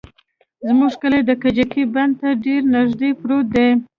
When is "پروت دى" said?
3.21-3.69